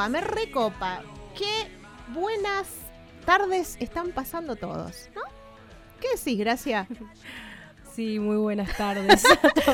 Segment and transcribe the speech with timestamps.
[0.00, 1.02] recopa, me recopa.
[1.36, 1.68] Qué
[2.14, 2.68] buenas
[3.26, 5.22] tardes están pasando todos, ¿no?
[6.00, 6.86] ¿Qué decís, Gracia?
[7.92, 9.24] Sí, muy buenas tardes.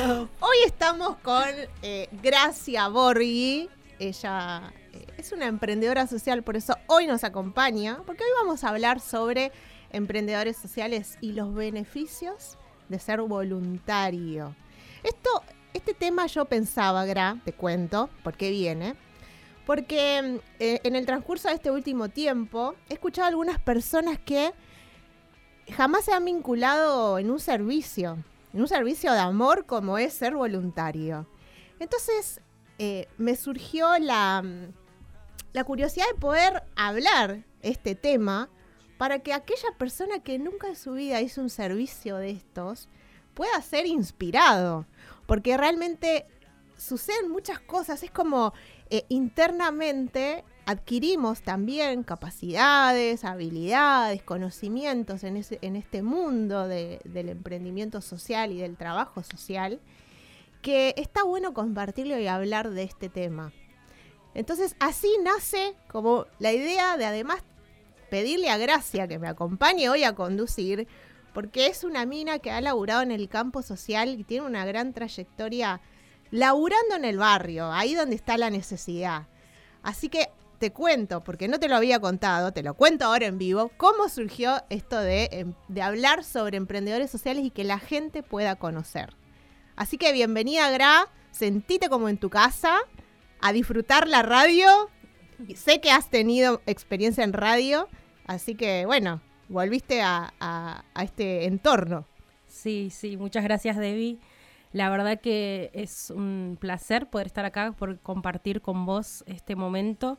[0.39, 1.45] Hoy estamos con
[1.83, 3.69] eh, Gracia Borghi.
[3.99, 8.69] Ella eh, es una emprendedora social, por eso hoy nos acompaña, porque hoy vamos a
[8.69, 9.51] hablar sobre
[9.91, 12.57] emprendedores sociales y los beneficios
[12.89, 14.55] de ser voluntario.
[15.03, 15.43] Esto,
[15.75, 18.95] este tema yo pensaba, Gra, te cuento, por qué viene.
[19.67, 24.53] Porque eh, en el transcurso de este último tiempo he escuchado a algunas personas que
[25.75, 28.17] jamás se han vinculado en un servicio,
[28.53, 31.27] en un servicio de amor como es ser voluntario.
[31.79, 32.39] Entonces
[32.79, 34.71] eh, me surgió la, mm,
[35.51, 38.49] la curiosidad de poder hablar este tema
[38.97, 42.87] para que aquella persona que nunca en su vida hizo un servicio de estos
[43.33, 44.85] pueda ser inspirado.
[45.25, 46.25] Porque realmente
[46.77, 48.53] suceden muchas cosas, es como
[48.89, 58.57] eh, internamente adquirimos también capacidades, habilidades, conocimientos en, este mundo de- del emprendimiento social y
[58.57, 59.79] del trabajo social,
[60.61, 63.53] que está bueno compartirlo y hablar de este tema.
[64.33, 67.41] Entonces así nace como la idea de además
[68.09, 70.87] pedirle a Gracia que me acompañe hoy a conducir,
[71.33, 74.91] porque es una mina que ha laburado en el campo social y tiene una gran
[74.93, 75.81] trayectoria
[76.31, 79.27] laburando en el barrio, ahí donde está la necesidad.
[79.83, 80.29] Así que
[80.59, 84.09] te cuento, porque no te lo había contado, te lo cuento ahora en vivo, cómo
[84.09, 89.15] surgió esto de, em, de hablar sobre emprendedores sociales y que la gente pueda conocer.
[89.75, 92.79] Así que bienvenida, Gra, sentite como en tu casa,
[93.39, 94.67] a disfrutar la radio.
[95.55, 97.87] Sé que has tenido experiencia en radio,
[98.25, 102.07] así que bueno, volviste a- a este entorno.
[102.47, 104.17] Sí, sí, muchas gracias, Debbie.
[104.73, 110.17] La verdad que es un placer poder estar acá, por compartir con vos este momento.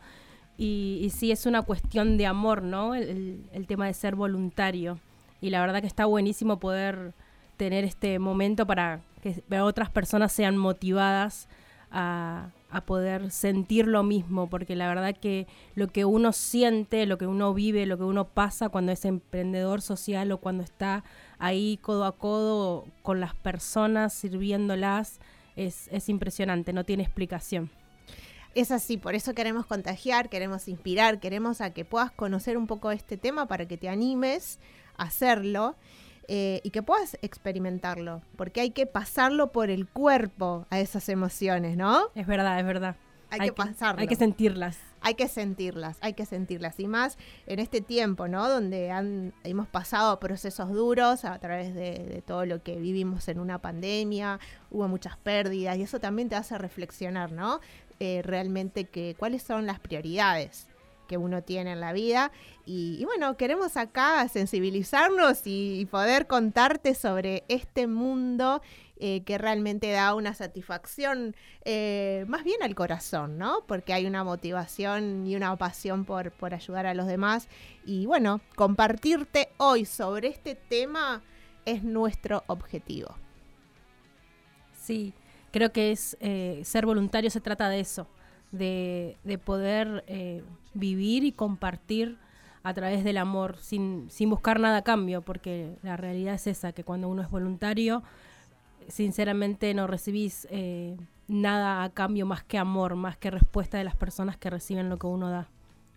[0.57, 2.95] Y, sí, es una cuestión de amor, ¿no?
[2.95, 4.99] El tema de ser voluntario.
[5.41, 7.15] Y la verdad que está buenísimo poder
[7.57, 11.49] tener este momento para que otras personas sean motivadas
[11.91, 17.17] a, a poder sentir lo mismo, porque la verdad que lo que uno siente, lo
[17.17, 21.03] que uno vive, lo que uno pasa cuando es emprendedor social o cuando está
[21.39, 25.19] ahí codo a codo con las personas, sirviéndolas,
[25.57, 27.71] es, es impresionante, no tiene explicación.
[28.55, 32.91] Es así, por eso queremos contagiar, queremos inspirar, queremos a que puedas conocer un poco
[32.91, 34.59] este tema para que te animes
[34.97, 35.77] a hacerlo
[36.29, 41.77] eh, y que puedas experimentarlo, porque hay que pasarlo por el cuerpo a esas emociones,
[41.77, 42.09] ¿no?
[42.15, 42.97] Es verdad, es verdad.
[43.31, 44.01] Hay, que pasarlo.
[44.01, 44.79] Hay que sentirlas.
[45.01, 46.81] hay que sentirlas, hay que sentirlas.
[46.81, 48.49] Y más en este tiempo, ¿no?
[48.49, 53.41] Donde han, hemos pasado procesos duros a través de, de todo lo que vivimos en
[53.41, 54.39] una pandemia,
[54.71, 57.61] hubo muchas pérdidas y eso también te hace reflexionar, ¿no?
[58.01, 60.68] Eh, realmente que cuáles son las prioridades
[61.09, 62.31] que uno tiene en la vida.
[62.65, 68.63] Y, bueno, queremos acá sensibilizarnos y, y poder contarte sobre este mundo
[69.01, 73.63] eh, que realmente da una satisfacción eh, más bien al corazón, ¿no?
[73.69, 77.49] Porque hay una motivación y una pasión por, por ayudar a los demás.
[77.87, 81.23] Y bueno, compartirte hoy sobre este tema
[81.65, 83.15] es nuestro objetivo.
[84.77, 85.15] Sí,
[85.53, 88.09] creo que es eh, ser voluntario se trata de eso,
[88.53, 90.43] de, de poder eh,
[90.75, 92.17] vivir y compartir
[92.63, 96.73] a través del amor, sin, sin buscar nada a cambio, porque la realidad es esa,
[96.73, 98.03] que cuando uno es voluntario,
[98.89, 100.97] sinceramente no recibís eh,
[101.29, 104.99] nada a cambio más que amor, más que respuesta de las personas que reciben lo
[104.99, 105.49] que uno da.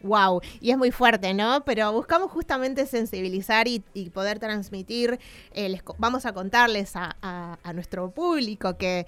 [0.04, 1.64] Wow, y es muy fuerte, ¿no?
[1.64, 3.84] Pero buscamos justamente sensibilizar y,
[4.14, 5.20] poder transmitir.
[5.54, 9.06] eh, les vamos a contarles a- a nuestro público que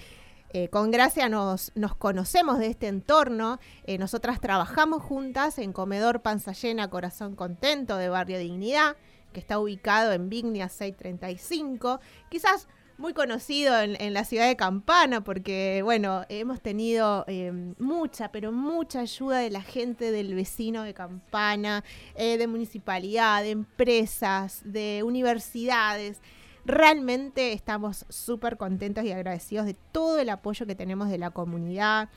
[0.56, 3.60] eh, con Gracia nos, conocemos de este entorno.
[3.86, 8.96] Eh, nosotras trabajamos juntas en Comedor Panza Llena, Corazón Contento de Barrio Dignidad,
[9.34, 12.00] que está ubicado en Vignia 635.
[12.30, 12.68] Quizás
[13.00, 19.00] muy conocido en, la ciudad de Campana, porque, bueno, hemos tenido eh, mucha, pero mucha
[19.00, 21.84] ayuda de la gente del vecino de Campana,
[22.16, 26.22] de municipalidad, de empresas, de universidades.
[26.66, 32.10] Realmente estamos súper contentos y agradecidos de todo el apoyo que tenemos de la comunidad.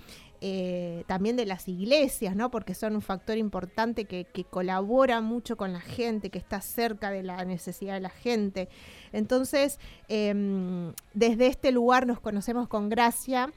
[0.43, 2.51] Eh, también de las iglesias, ¿no?
[2.51, 7.23] Porque son un factor importante que, colabora mucho con la gente, que está cerca de
[7.23, 8.69] la necesidad de la gente.
[9.13, 13.51] Entonces, em, desde este lugar nos conocemos con gracia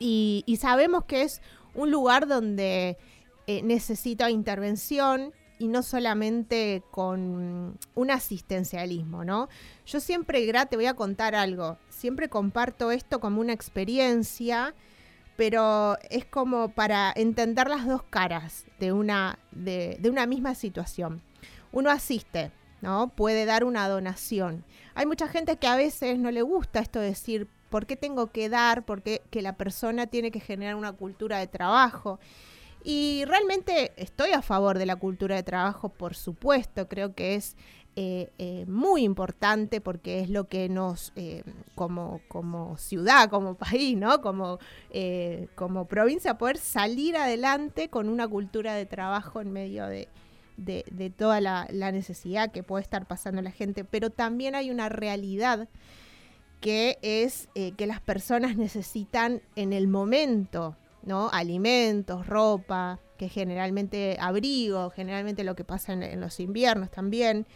[0.00, 1.40] y, sabemos que es
[1.74, 2.98] un lugar donde
[3.46, 9.50] eh, necesita intervención, y no solamente con un asistencialismo, ¿no?
[9.84, 14.74] Yo siempre, Gra, te voy a contar algo, siempre comparto esto como una experiencia,
[15.36, 21.20] pero es como para entender las dos caras de una, de, una misma situación.
[21.72, 23.08] Uno asiste, ¿no?
[23.08, 24.64] Puede dar una donación.
[24.94, 28.28] Hay mucha gente que a veces no le gusta esto de decir, ¿por qué tengo
[28.28, 28.82] que dar?
[28.86, 32.18] ¿Por qué que la persona tiene que generar una cultura de trabajo?
[32.82, 37.56] Y realmente estoy a favor de la cultura de trabajo, por supuesto, creo que es
[37.96, 41.42] eh, eh, muy importante porque es lo que nos, eh,
[41.74, 44.22] como, como ciudad, como país, ¿no?
[44.22, 44.58] Como,
[45.56, 50.08] como provincia, poder salir adelante con una cultura de trabajo en medio de,
[50.56, 53.84] de, toda la, la, necesidad que puede estar pasando la gente.
[53.84, 55.68] Pero también hay una realidad
[56.60, 61.30] que es que las personas necesitan en el momento ¿no?
[61.32, 67.46] Alimentos, ropa, que generalmente abrigo, generalmente lo que pasa en, los inviernos también.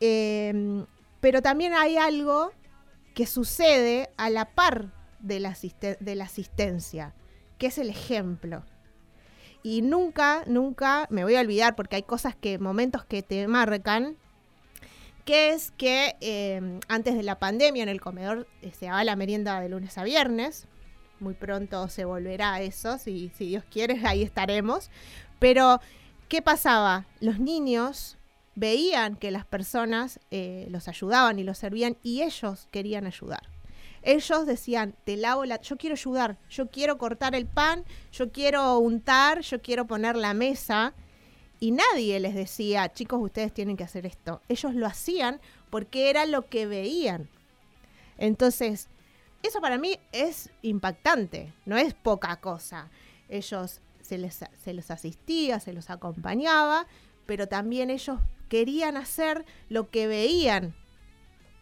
[0.00, 0.86] Em,
[1.20, 2.52] pero también hay algo
[3.14, 5.56] que sucede a la par de la,
[6.00, 7.14] de la asistencia,
[7.58, 8.64] que es el ejemplo.
[9.62, 14.16] Y nunca, nunca me voy a olvidar, porque hay cosas que, momentos que te marcan,
[15.24, 19.16] que es que em, antes de la pandemia en el comedor eh, se daba la
[19.16, 20.66] merienda de lunes a viernes,
[21.20, 24.90] muy pronto se volverá a eso, si, si Dios quiere, ahí estaremos.
[25.38, 25.80] Pero,
[26.28, 27.06] ¿qué pasaba?
[27.20, 28.16] Los niños
[28.54, 33.48] veían que las personas eh, los ayudaban y los servían y ellos querían ayudar.
[34.02, 35.60] Ellos decían, te lavo la...
[35.60, 40.32] Yo quiero ayudar, yo quiero cortar el pan, yo quiero untar, yo quiero poner la
[40.32, 40.94] mesa.
[41.58, 44.40] Y nadie les decía, chicos, ustedes tienen que hacer esto.
[44.48, 47.28] Ellos lo hacían porque era lo que veían.
[48.16, 48.88] Entonces,
[49.42, 52.90] eso para mí es impactante, no es poca cosa.
[53.28, 56.86] Ellos se les, se los asistía, se los acompañaba,
[57.26, 60.74] pero también ellos querían hacer lo que veían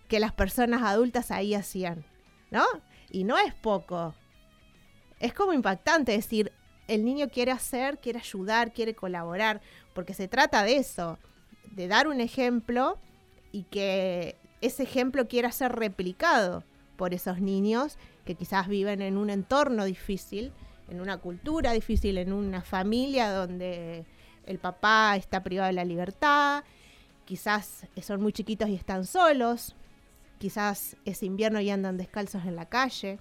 [0.09, 2.05] que las personas adultas ahí hacían,
[2.51, 2.65] ¿no?
[3.11, 4.15] Y no es poco.
[5.21, 6.53] Es como impactante decir,
[6.89, 9.61] el niño quiere hacer, quiere ayudar, quiere colaborar,
[9.93, 11.19] porque se trata de eso,
[11.71, 12.99] de dar un ejemplo
[13.53, 16.65] y que ese ejemplo quiera ser replicado
[16.99, 17.97] por esos niños
[18.27, 20.53] que quizás viven en un entorno difícil,
[20.89, 24.05] en una cultura difícil, en una familia donde
[24.45, 26.65] el papá está privado de la libertad,
[27.25, 29.77] quizás son muy chiquitos y están solos,
[30.39, 33.21] quizás es invierno y andan descalzos en la calle,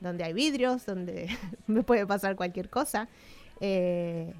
[0.00, 1.28] donde hay vidrios, donde
[1.66, 3.08] me puede pasar cualquier cosa,
[3.60, 4.32] eh,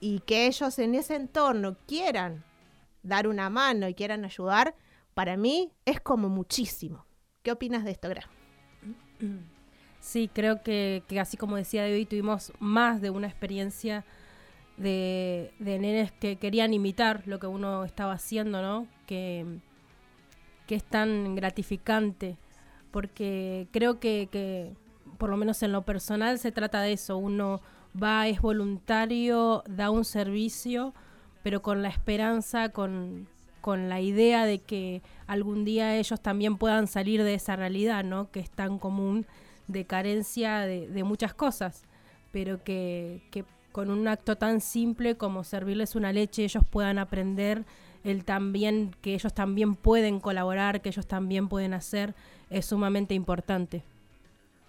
[0.00, 2.44] y que ellos en ese entorno quieran
[3.02, 4.74] dar una mano y quieran ayudar,
[5.12, 7.04] para mí es como muchísimo.
[7.46, 8.28] ¿Qué opinas de esto, Gra?
[10.00, 14.04] Sí, creo que, así como decía David, tuvimos más de una experiencia
[14.76, 18.88] de, nenes que querían imitar lo que uno estaba haciendo, ¿no?
[19.06, 19.46] Que,
[20.66, 22.36] que es tan gratificante,
[22.90, 24.74] porque creo que,
[25.16, 27.16] por lo menos en lo personal, se trata de eso.
[27.16, 27.60] Uno
[27.94, 30.94] va, es voluntario, da un servicio,
[31.44, 33.28] pero con la esperanza, con,
[33.66, 38.30] con la idea de que algún día ellos también puedan salir de esa realidad, ¿no?
[38.30, 39.26] Que es tan común
[39.66, 41.82] de carencia de, muchas cosas,
[42.30, 43.22] pero que,
[43.72, 47.64] con un acto tan simple como servirles una leche ellos puedan aprender
[48.04, 52.14] el también que ellos también pueden colaborar, que ellos también pueden hacer,
[52.50, 53.82] es sumamente importante.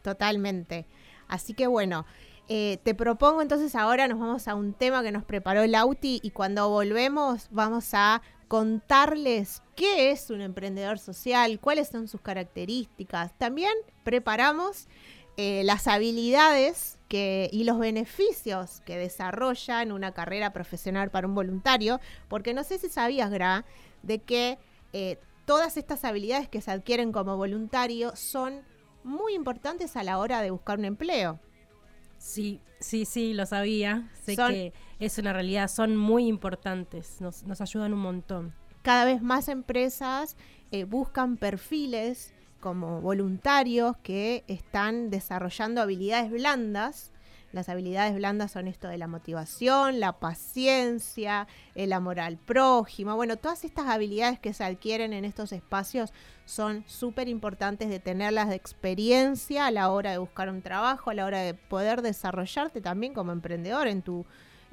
[0.01, 0.87] Totalmente.
[1.27, 2.07] Así que bueno,
[2.49, 6.19] eh, te propongo entonces ahora nos vamos a un tema que nos preparó el Auti
[6.23, 13.37] y cuando volvemos vamos a contarles qué es un emprendedor social, cuáles son sus características.
[13.37, 13.73] También
[14.03, 14.87] preparamos
[15.35, 21.35] eh, las habilidades que, y los beneficios que desarrolla en una carrera profesional para un
[21.35, 23.65] voluntario, porque no sé si sabías, Gra,
[24.01, 24.57] de que
[24.93, 28.61] eh, todas estas habilidades que se adquieren como voluntario son
[29.03, 31.39] muy importantes a la hora de buscar un empleo.
[32.17, 34.09] Sí, sí, sí, lo sabía.
[34.23, 38.53] Sé Son- que es una realidad, son muy importantes, nos, nos ayudan un montón.
[38.81, 40.37] Cada vez más empresas
[40.71, 47.11] eh, buscan perfiles como voluntarios que están desarrollando habilidades blandas.
[47.53, 53.15] Las habilidades blandas son esto de la motivación, la paciencia, el amor al prójimo.
[53.15, 56.11] Bueno, todas estas habilidades que se adquieren en estos espacios
[56.45, 61.13] son súper importantes de tenerlas de experiencia a la hora de buscar un trabajo, a
[61.13, 64.25] la hora de poder desarrollarte también como emprendedor en tu,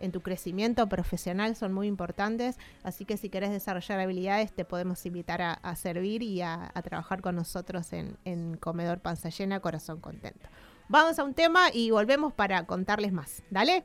[0.04, 2.58] en tu crecimiento profesional son muy importantes.
[2.82, 7.20] Así que si querés desarrollar habilidades, te podemos invitar a, servir y a, a trabajar
[7.20, 10.48] con nosotros en, en Comedor Panza Llena, Corazón Contento.
[10.88, 13.42] Vamos a un tema y volvemos para contarles más.
[13.50, 13.84] Dale.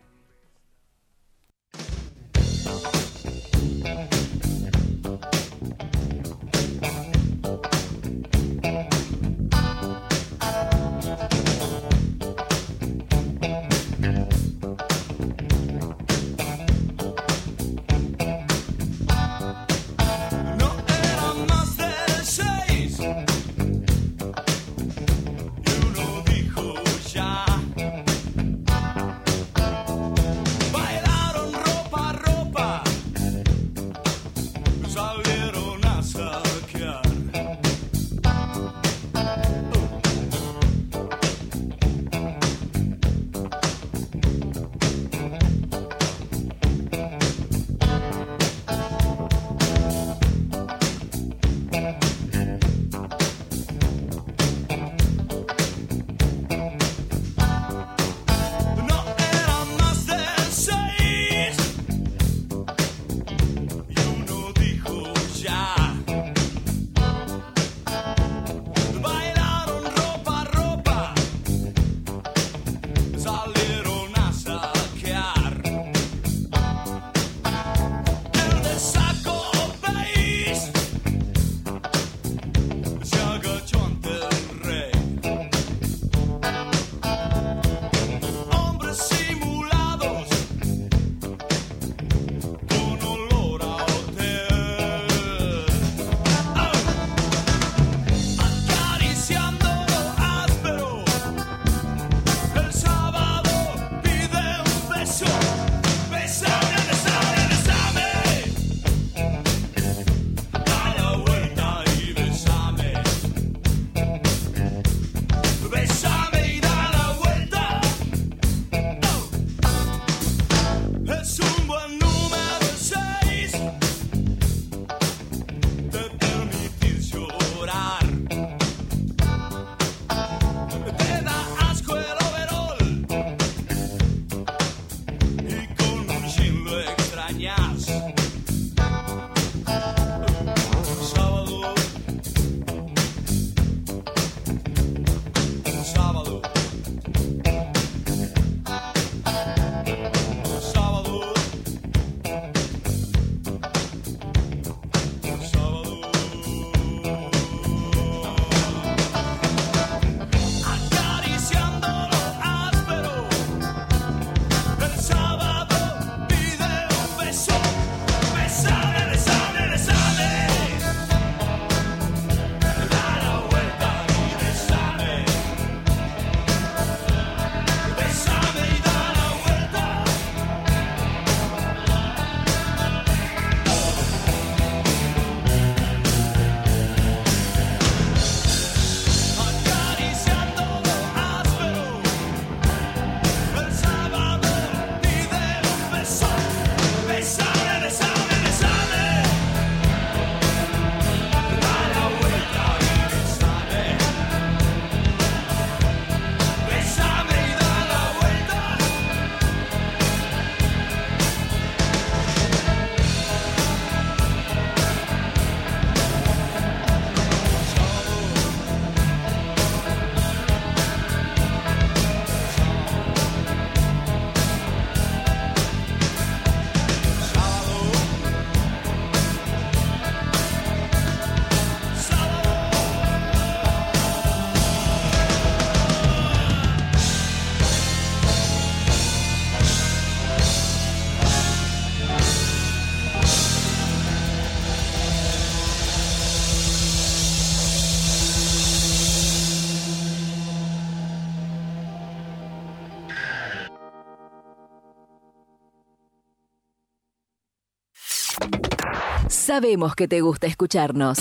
[259.61, 261.19] Sabemos que te gusta escucharnos.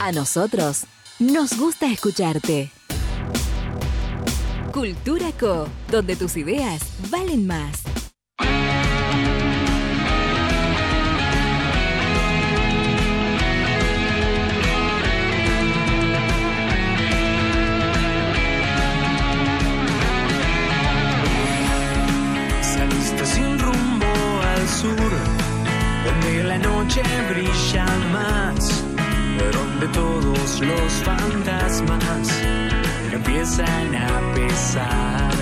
[0.00, 0.82] A nosotros
[1.20, 2.72] nos gusta escucharte.
[4.72, 7.91] Cultura Co, donde tus ideas valen más.
[27.02, 28.84] La noche brilla más,
[29.52, 32.28] donde todos los fantasmas
[33.12, 35.32] empiezan a pesar.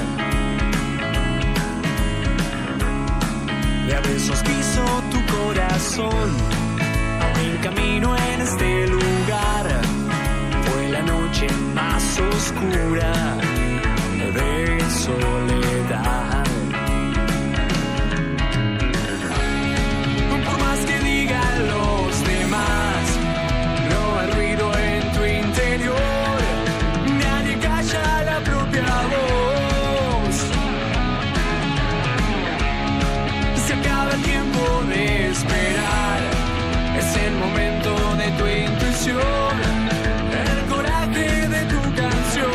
[3.89, 6.37] Y a besos quiso tu corazón,
[7.21, 9.81] abrir camino en este lugar.
[10.65, 13.13] Fue la noche más oscura
[14.35, 15.50] de soledad.
[39.19, 42.51] El coraje de tu canción.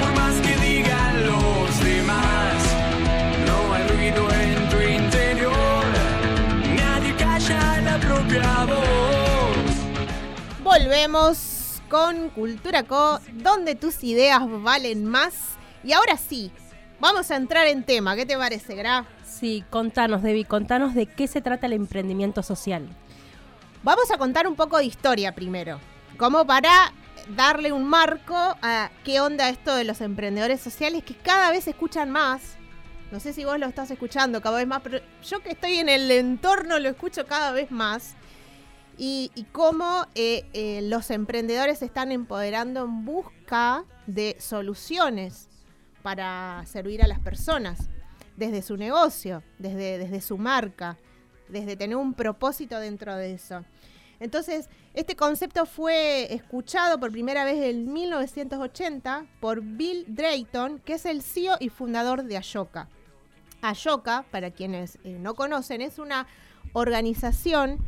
[0.00, 2.54] Por más que digan los demás,
[3.46, 5.84] no hay ruido en tu interior.
[6.76, 9.74] Nadie calla la propia voz.
[10.64, 15.34] Volvemos con Cultura Co, donde tus ideas valen más.
[15.84, 16.50] Y ahora sí,
[16.98, 18.16] vamos a entrar en tema.
[18.16, 19.06] ¿Qué te parece, Gra?
[19.38, 22.88] Sí, contanos, Debbie, contanos de qué se trata el emprendimiento social.
[23.84, 25.78] Vamos a contar un poco de historia primero,
[26.16, 26.92] como para
[27.36, 32.10] darle un marco a qué onda esto de los emprendedores sociales que cada vez escuchan
[32.10, 32.56] más.
[33.12, 35.88] No sé si vos lo estás escuchando cada vez más, pero yo que estoy en
[35.88, 38.16] el entorno lo escucho cada vez más.
[38.96, 45.48] Y, y cómo eh, eh, los emprendedores se están empoderando en busca de soluciones
[46.02, 47.88] para servir a las personas,
[48.38, 50.96] desde su negocio, desde, desde su marca,
[51.48, 53.64] desde tener un propósito dentro de eso.
[54.20, 61.06] Entonces, este concepto fue escuchado por primera vez en 1980 por Bill Drayton, que es
[61.06, 62.88] el CEO y fundador de Ashoka.
[63.60, 66.26] Ashoka, para quienes eh, no conocen, es una
[66.72, 67.78] organización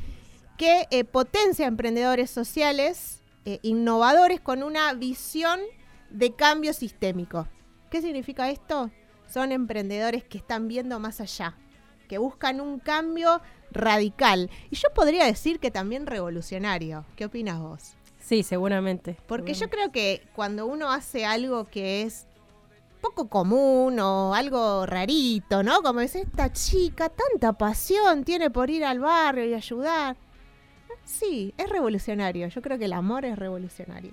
[0.56, 5.60] que eh, potencia emprendedores sociales eh, innovadores con una visión
[6.10, 7.46] de cambio sistémico.
[7.90, 8.90] ¿Qué significa esto?
[9.30, 11.54] Son emprendedores que están viendo más allá,
[12.08, 13.40] que buscan un cambio
[13.70, 14.50] radical.
[14.70, 17.04] Y yo podría decir que también revolucionario.
[17.14, 17.94] ¿Qué opinas vos?
[18.18, 19.16] Sí, seguramente.
[19.28, 22.26] Porque yo creo que cuando uno hace algo que es
[23.00, 25.80] poco común o algo rarito, ¿no?
[25.82, 30.16] Como es esta chica, tanta pasión tiene por ir al barrio y ayudar.
[31.04, 32.48] Sí, es revolucionario.
[32.48, 34.12] Yo creo que el amor es revolucionario.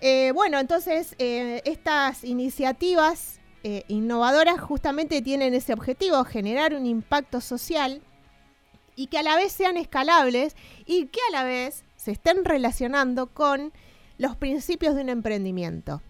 [0.00, 3.35] Eh, bueno, entonces eh, estas iniciativas
[3.68, 8.00] eh, innovadoras justamente tienen ese objetivo, generar un impacto social
[8.94, 13.26] y que a la vez sean escalables y que a la vez se estén relacionando
[13.26, 13.72] con
[14.18, 16.00] los principios de un emprendimiento.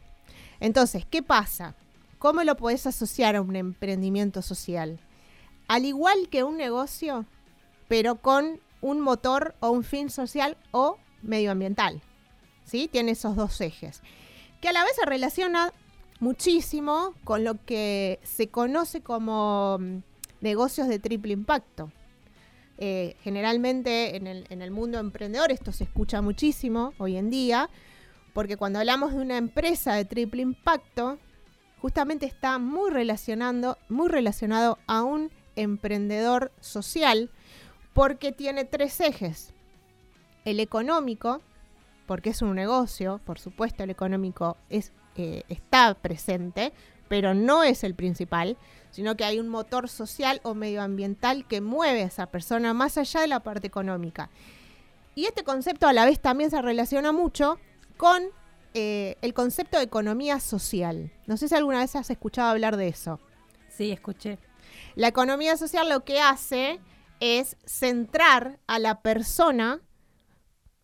[0.61, 1.75] Entonces, ¿qué pasa?
[2.19, 5.01] ¿Cómo lo podés asociar a un emprendimiento social?
[5.67, 7.25] Al igual que un negocio,
[7.89, 12.03] pero con un motor o un fin social o medioambiental.
[12.67, 12.87] ¿Sí?
[12.93, 14.03] Tiene esos dos ejes.
[14.61, 15.73] Que a la vez se relaciona
[16.21, 19.99] muchísimo con lo que se conoce como mm,
[20.41, 21.93] negocios de triple impacto.
[22.79, 27.71] Eh, generalmente en el, en el mundo emprendedor esto se escucha muchísimo hoy en día,
[28.35, 31.19] porque cuando hablamos de una empresa de triple impacto,
[31.81, 37.31] justamente está muy relacionando, muy relacionado a un emprendedor social,
[37.93, 39.55] porque tiene tres ejes.
[40.45, 41.41] El económico,
[42.07, 46.73] porque es un negocio, por supuesto el económico es, eh, está presente,
[47.09, 48.57] pero no es el principal,
[48.91, 53.21] sino que hay un motor social o medioambiental que mueve a esa persona más allá
[53.21, 54.31] de la parte económica.
[55.15, 57.59] Y este concepto a la vez también se relaciona mucho
[57.97, 58.23] con
[58.75, 61.13] eh, el concepto de economía social.
[61.27, 63.21] No sé si alguna vez has escuchado hablar de eso.
[63.69, 64.39] Sí, escuché.
[64.95, 66.81] La economía social lo que hace
[67.21, 69.81] es centrar a la persona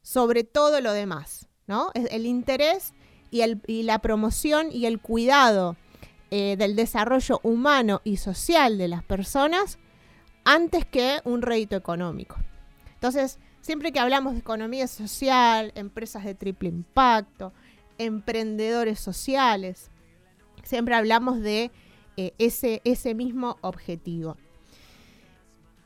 [0.03, 1.91] sobre todo lo demás, ¿no?
[1.95, 2.95] El interés
[3.33, 5.77] y, la promoción y el cuidado
[6.31, 9.79] eh, del desarrollo humano y social de las personas
[10.45, 12.37] antes que un rédito económico.
[12.95, 17.53] Entonces, siempre que hablamos de economía social, empresas de triple impacto,
[17.99, 19.91] emprendedores sociales,
[20.63, 21.71] siempre hablamos de
[22.17, 24.37] eh, ese, ese mismo objetivo.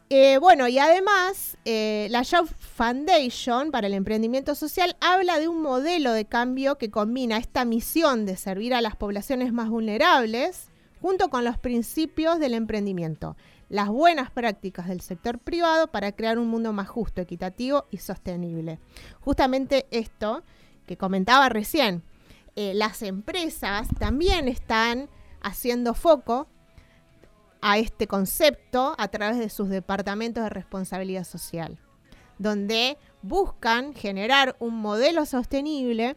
[0.08, 5.62] Eh, bueno, y además, eh, la Job Foundation para el Emprendimiento Social habla de un
[5.62, 10.68] modelo de cambio que combina esta misión de servir a las poblaciones más vulnerables
[11.00, 13.36] junto con los principios del emprendimiento,
[13.68, 18.78] las buenas prácticas del sector privado para crear un mundo más justo, equitativo y sostenible.
[19.20, 20.44] Justamente esto
[20.86, 22.04] que comentaba recién,
[22.54, 25.08] eh, las empresas también están
[25.42, 26.46] haciendo foco
[27.60, 31.78] a este concepto a través de sus departamentos de responsabilidad social,
[32.38, 36.16] donde buscan generar un modelo sostenible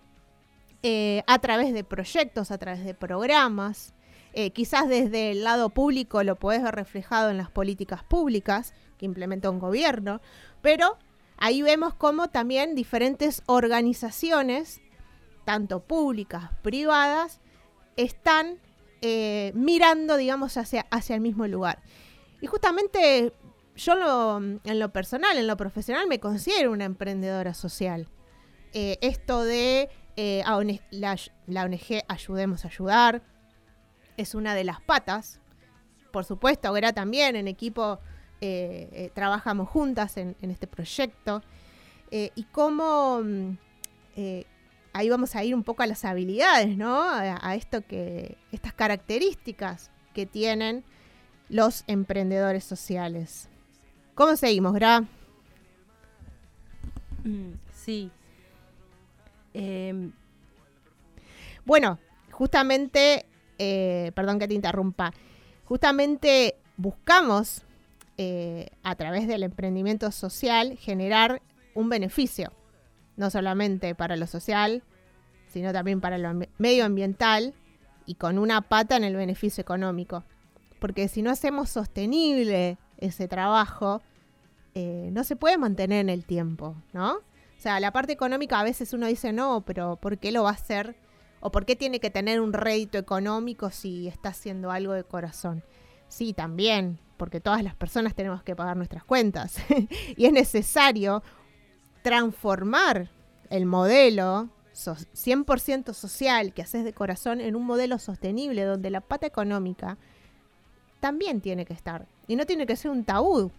[0.84, 3.94] eh, a través de proyectos, a través de programas.
[4.34, 9.06] Eh, quizás desde el lado público lo podés ver reflejado en las políticas públicas que
[9.06, 10.22] implementa un gobierno,
[10.62, 10.98] pero
[11.38, 14.82] ahí vemos cómo también diferentes organizaciones,
[15.46, 17.42] tanto públicas, privadas,
[17.98, 18.60] están
[19.02, 21.82] eh, mirando, digamos, hacia, el mismo lugar.
[22.42, 23.34] Y justamente
[23.76, 28.08] yo en lo personal, en lo profesional, me considero una emprendedora social.
[28.74, 30.44] Eh, esto de eh,
[30.92, 33.24] la, ONG Ayudemos a Ayudar
[34.18, 35.40] es una de las patas.
[36.12, 38.00] Por supuesto, ahora también en equipo
[39.14, 41.42] trabajamos juntas en, este proyecto.
[42.10, 43.58] y cómo mm,
[44.94, 47.02] ahí vamos a ir un poco a las habilidades, ¿no?
[47.04, 50.84] A, esto que, estas características que tienen
[51.50, 53.50] los emprendedores sociales.
[54.16, 55.02] ¿Cómo seguimos, Gra?
[57.24, 58.12] Mm, sí.
[59.54, 60.12] Em,
[61.66, 62.00] bueno,
[62.32, 63.26] justamente,
[63.58, 65.14] eh, perdón que te interrumpa,
[65.66, 67.64] justamente buscamos
[68.18, 71.42] eh, a través del emprendimiento social generar
[71.74, 72.52] un beneficio
[73.20, 74.82] no solamente para lo social,
[75.50, 77.54] sino también para lo medioambiental
[78.06, 80.24] y con una pata en el beneficio económico.
[80.80, 84.02] Porque si no hacemos sostenible ese trabajo,
[84.74, 87.16] eh, no se puede mantener en el tiempo, ¿no?
[87.16, 90.52] O sea, la parte económica a veces uno dice, no, pero ¿por qué lo va
[90.52, 90.96] a hacer?
[91.42, 95.62] ¿O por qué tiene que tener un rédito económico si está haciendo algo de corazón?
[96.08, 99.58] Sí, también, porque todas las personas tenemos que pagar nuestras cuentas.
[100.16, 101.22] y es necesario
[102.02, 103.10] transformar
[103.50, 109.28] el modelo 100% social que haces de corazón en un modelo sostenible donde la pata
[109.28, 109.98] económica
[111.00, 112.08] también tiene que estar.
[112.28, 113.52] Y no tiene que ser un tabú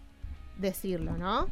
[0.59, 1.49] decirlo, ¿no?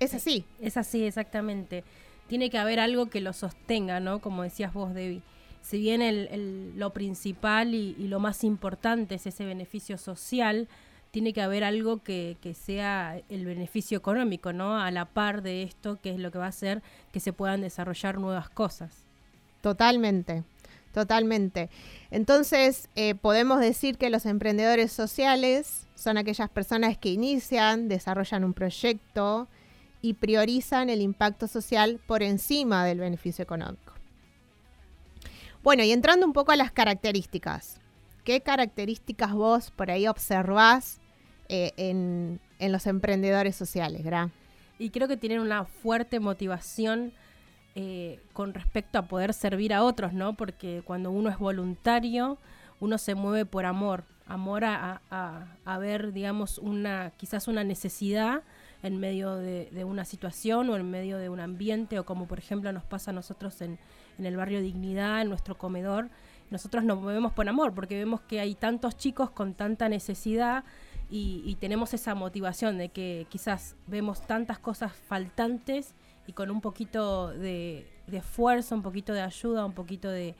[0.00, 0.44] Es así.
[0.60, 1.84] Es así, exactamente.
[2.26, 4.20] Tiene que haber algo que lo sostenga, ¿no?
[4.20, 5.22] Como decías vos, Debbie.
[5.62, 10.68] Si bien el, lo principal y, y, lo más importante es ese beneficio social,
[11.14, 14.76] tiene que haber algo que, sea el beneficio económico, ¿no?
[14.76, 17.60] A la par de esto, que es lo que va a hacer que se puedan
[17.60, 19.06] desarrollar nuevas cosas.
[19.60, 20.42] Totalmente,
[20.92, 21.70] totalmente.
[22.10, 28.52] Entonces, eh, podemos decir que los emprendedores sociales son aquellas personas que inician, desarrollan un
[28.52, 29.46] proyecto
[30.02, 33.92] y priorizan el impacto social por encima del beneficio económico.
[35.62, 37.78] Bueno, y entrando un poco a las características.
[38.24, 40.98] ¿Qué características vos por ahí observás
[41.48, 42.40] eh, en,
[42.72, 44.30] los emprendedores sociales, ¿verdad?
[44.78, 47.12] Y creo que tienen una fuerte motivación
[47.74, 50.34] eh, con respecto a poder servir a otros, ¿no?
[50.34, 52.38] Porque cuando uno es voluntario,
[52.80, 58.42] uno se mueve por amor, amor a, ver, digamos, una quizás una necesidad
[58.82, 62.72] en medio de, una situación o en medio de un ambiente, o como por ejemplo
[62.72, 63.78] nos pasa a nosotros en,
[64.18, 66.08] en el barrio Dignidad, en nuestro comedor,
[66.50, 70.64] nosotros nos movemos por amor, porque vemos que hay tantos chicos con tanta necesidad
[71.10, 75.94] y, tenemos esa motivación de que quizás vemos tantas cosas faltantes
[76.26, 80.34] y con un poquito de, esfuerzo, un poquito de ayuda, un poquito de,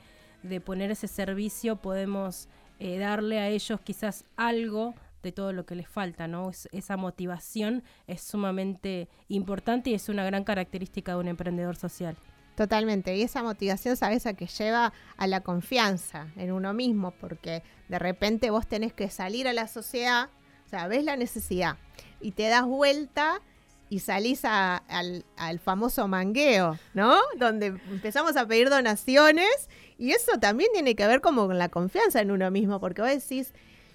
[0.65, 2.49] poner ese servicio, podemos
[2.79, 6.51] eh, darle a ellos quizás algo de todo lo que les falta, ¿no?
[6.71, 12.15] esa motivación es sumamente importante y es una gran característica de un emprendedor social.
[12.55, 13.15] Totalmente.
[13.15, 17.99] Y esa motivación, sabes, a que lleva a la confianza en uno mismo, porque de
[17.99, 20.29] repente vos tenés que salir a la sociedad
[20.65, 21.77] o sea, ves la necesidad
[22.21, 23.41] y te das vuelta
[23.89, 25.23] y salís al,
[25.63, 27.17] famoso mangueo, ¿no?
[27.37, 32.19] Donde empezamos a pedir donaciones y eso también tiene que ver como con la confianza
[32.21, 33.53] en uno mismo, porque vos decís,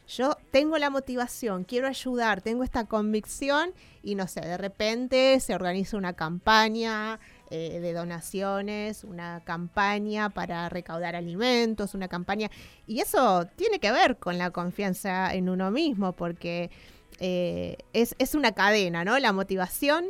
[0.08, 5.54] yo tengo la motivación, quiero ayudar, tengo esta convicción y no sé, de repente se
[5.54, 12.48] organiza una campaña, eh, de donaciones, una campaña para recaudar alimentos, una campaña...
[12.86, 16.70] Y eso tiene que ver con la confianza en uno mismo, porque
[17.18, 19.18] eh, es, es una cadena, ¿no?
[19.18, 20.04] La motivación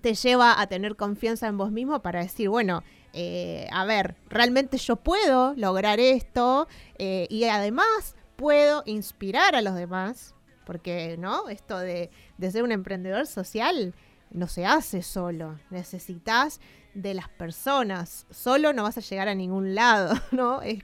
[0.00, 2.82] te lleva a tener confianza en vos mismo para decir, bueno,
[3.12, 10.34] eh, a ver, realmente yo puedo lograr esto y además puedo inspirar a los demás,
[10.64, 11.48] porque, ¿no?
[11.48, 13.94] Esto de, de ser un emprendedor social
[14.32, 15.58] no se hace solo.
[15.70, 16.60] Necesitas
[16.94, 18.26] de las personas.
[18.30, 20.60] Solo no vas a llegar a ningún lado, ¿no?
[20.62, 20.82] Es,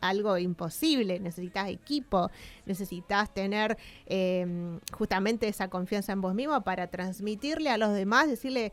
[0.00, 1.18] algo imposible.
[1.20, 2.30] Necesitas equipo,
[2.64, 8.72] necesitas tener eh, justamente esa confianza en vos mismo para transmitirle a los demás, decirle,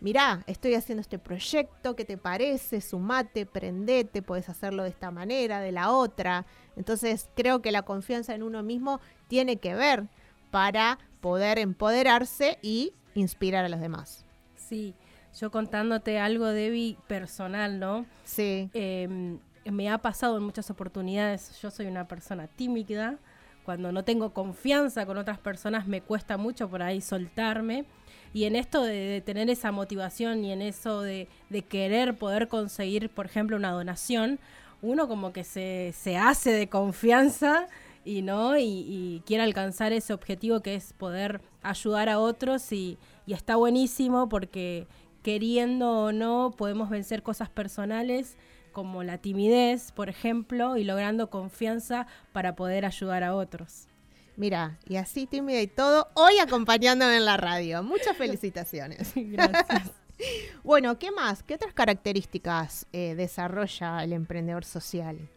[0.00, 2.80] mirá, estoy haciendo este proyecto, ¿qué te parece?
[2.80, 6.44] Sumate, prendete, puedes hacerlo de esta manera, de la otra.
[6.76, 10.08] Entonces creo que la confianza en uno mismo tiene que ver
[10.50, 14.24] para poder empoderarse y inspirar a los demás.
[14.54, 14.94] Sí,
[15.38, 18.06] yo contándote algo, Debbie, personal, ¿no?
[18.24, 18.70] Sí.
[18.72, 23.18] Eh, me ha pasado en muchas oportunidades, yo soy una persona tímida,
[23.64, 27.84] cuando no tengo confianza con otras personas me cuesta mucho por ahí soltarme.
[28.32, 32.48] Y en esto de, de tener esa motivación y en eso de, de, querer poder
[32.48, 34.38] conseguir, por ejemplo, una donación,
[34.82, 37.66] uno como que se, se hace de confianza
[38.06, 42.98] y no y, y, quiere alcanzar ese objetivo que es poder ayudar a otros y,
[43.26, 44.86] y está buenísimo porque
[45.22, 48.36] queriendo o no podemos vencer cosas personales
[48.72, 53.88] como la timidez, por ejemplo, y logrando confianza para poder ayudar a otros.
[54.36, 57.82] Mira, y así tímida y todo, hoy acompañándome en la radio.
[57.82, 59.12] Muchas felicitaciones.
[59.16, 59.90] Gracias.
[60.62, 61.42] bueno, ¿qué más?
[61.42, 65.28] ¿Qué otras características eh, desarrolla el emprendedor social?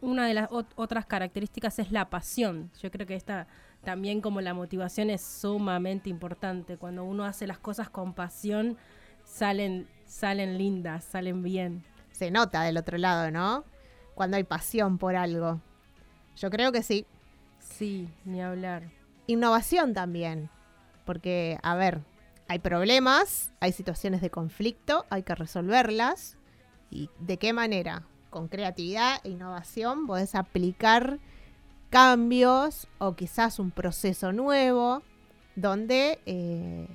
[0.00, 2.70] Una de las otras características es la pasión.
[2.80, 3.46] Yo creo que esta
[3.82, 6.76] también como la motivación es sumamente importante.
[6.76, 8.76] Cuando uno hace las cosas con pasión,
[9.24, 11.84] salen, salen lindas, salen bien.
[12.10, 13.64] Se nota del otro lado, ¿no?
[14.14, 15.60] Cuando hay pasión por algo.
[16.36, 17.06] Yo creo que sí.
[17.60, 18.90] Sí, ni hablar.
[19.26, 20.50] Innovación también.
[21.04, 22.02] Porque, a ver,
[22.48, 26.36] hay problemas, hay situaciones de conflicto, hay que resolverlas.
[26.90, 28.04] ¿Y de qué manera?
[28.30, 31.18] Con creatividad e innovación podés aplicar
[31.90, 35.02] cambios o quizás un proceso nuevo
[35.56, 36.86] donde eh,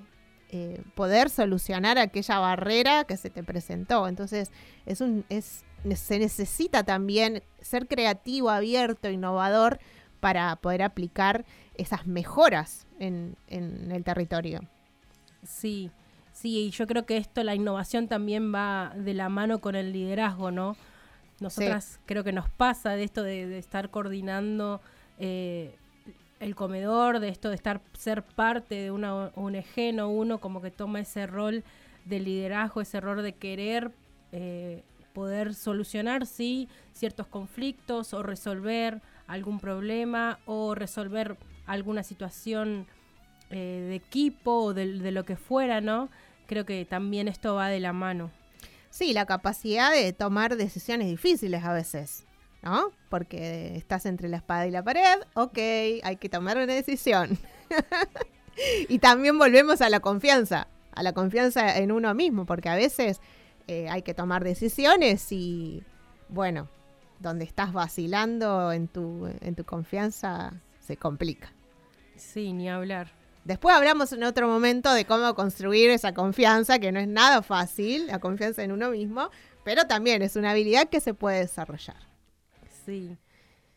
[0.49, 4.07] eh, poder solucionar aquella barrera que se te presentó.
[4.07, 4.51] Entonces,
[4.85, 5.65] es un, es,
[5.95, 9.79] se necesita también ser creativo, abierto, innovador
[10.19, 11.43] para poder aplicar
[11.75, 14.61] esas mejoras en, en el territorio.
[15.43, 15.91] Sí,
[16.31, 19.91] sí, y yo creo que esto, la innovación también va de la mano con el
[19.91, 20.77] liderazgo, ¿no?
[21.43, 21.99] Nosotras sí.
[22.05, 24.81] creo que nos pasa de esto de, de estar coordinando
[25.19, 25.75] eh,
[26.39, 30.71] el comedor, de esto de estar ser parte de una ONG, no uno como que
[30.71, 31.63] toma ese rol
[32.05, 33.91] de liderazgo, ese rol de querer
[34.31, 42.87] eh, poder solucionar, sí, ciertos conflictos o resolver algún problema o resolver alguna situación
[43.49, 46.09] eh, de equipo o de, de lo que fuera, ¿no?
[46.47, 48.31] Creo que también esto va de la mano.
[48.93, 52.27] Sí, la capacidad de tomar decisiones difíciles a veces.
[52.61, 52.91] ¿no?
[53.09, 55.57] Porque estás entre la espada y la pared, ok,
[56.03, 57.39] hay que tomar una decisión.
[58.89, 63.19] y también volvemos a la confianza, a la confianza en uno mismo, porque a veces
[63.67, 65.81] eh, hay que tomar decisiones y,
[66.29, 66.69] bueno,
[67.19, 71.51] donde estás vacilando en tu, en tu confianza se complica.
[72.15, 73.22] Sí, ni hablar.
[73.45, 78.07] Después hablamos en otro momento de cómo construir esa confianza, que no es nada fácil,
[78.07, 79.29] la confianza en uno mismo,
[79.65, 81.97] pero también es una habilidad que se puede desarrollar.
[82.85, 83.17] Sí,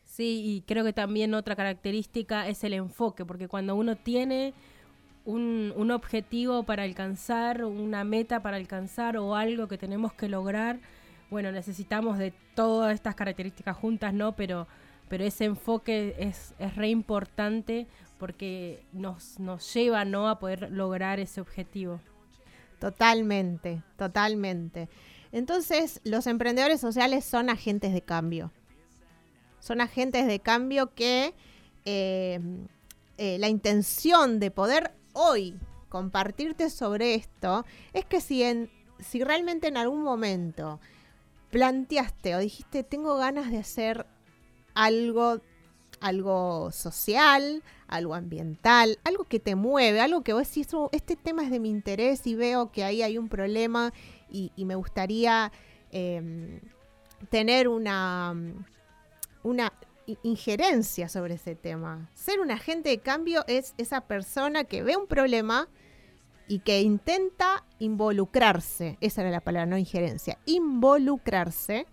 [0.05, 4.53] sí, y creo que también otra característica es el enfoque, porque cuando uno tiene
[5.25, 10.79] un, objetivo para alcanzar, una meta para alcanzar o algo que tenemos que lograr,
[11.29, 14.33] bueno, necesitamos de todas estas características juntas, ¿no?
[14.37, 14.65] Pero,
[15.09, 20.29] pero ese enfoque es, es re importante porque nos, nos lleva, ¿no?
[20.29, 21.99] A poder lograr ese objetivo.
[22.79, 24.89] Totalmente, totalmente.
[25.31, 28.51] Entonces, los emprendedores sociales son agentes de cambio
[29.59, 31.33] son agentes de cambio que
[31.85, 32.39] eh,
[33.17, 39.67] eh, la intención de poder hoy compartirte sobre esto es que si, en, si realmente
[39.67, 40.79] en algún momento
[41.51, 44.05] planteaste o dijiste tengo ganas de hacer
[44.73, 45.41] algo
[45.99, 51.43] algo social, algo ambiental, algo que te mueve, algo que vos decís, oh, este tema
[51.43, 53.93] es de mi interés y veo que ahí hay un problema
[54.29, 55.51] y, me gustaría
[55.91, 56.61] eh,
[57.29, 58.35] tener una,
[59.43, 59.73] una
[60.23, 62.09] injerencia sobre ese tema.
[62.13, 65.67] Ser un agente de cambio es esa persona que ve un problema
[66.47, 71.85] y que intenta involucrarse, esa era la palabra, no injerencia, involucrarse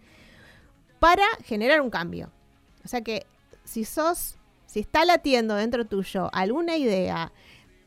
[1.00, 2.30] para generar un cambio.
[2.84, 3.26] O sea que
[3.64, 4.38] si sos,
[4.74, 7.30] si está latiendo dentro tuyo alguna idea,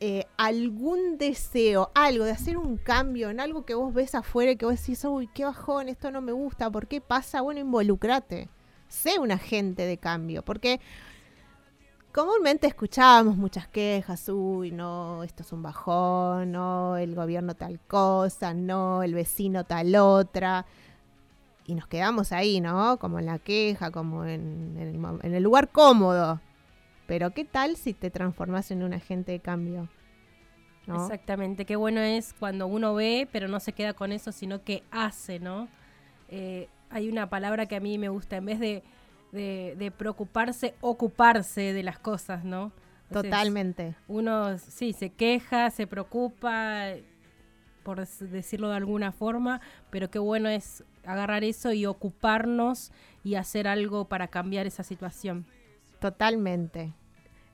[0.00, 4.56] eh, algún deseo, algo de hacer un cambio en algo que vos ves afuera y
[4.56, 7.42] que vos decís, uy, qué bajón, esto no me gusta, ¿por qué pasa?
[7.42, 8.48] Bueno, involucrate
[8.88, 10.80] sé un agente de cambio, porque
[12.10, 18.54] comúnmente escuchábamos muchas quejas, uy, no, esto es un bajón, no, el gobierno tal cosa,
[18.54, 20.64] no, el vecino tal otra.
[21.66, 22.96] Y nos quedamos ahí, ¿no?
[22.98, 24.74] Como en la queja, como en,
[25.22, 26.40] el lugar cómodo.
[27.08, 29.88] Pero ¿qué tal si te transformas en un agente de cambio?
[30.86, 30.94] ¿No?
[30.94, 34.82] Exactamente, qué bueno es cuando uno ve, pero no se queda con eso, sino que
[34.90, 35.68] hace, ¿no?
[36.28, 38.82] Eh, hay una palabra que a mí me gusta, en vez de,
[39.32, 42.72] de- de preocuparse, ocuparse de las cosas, ¿no?
[43.08, 43.94] Entonces, Totalmente.
[44.06, 46.88] Uno, sí, se queja, se preocupa,
[47.82, 52.92] por decirlo de alguna forma, pero qué bueno es agarrar eso y ocuparnos
[53.24, 55.46] y hacer algo para cambiar esa situación.
[56.00, 56.92] Totalmente.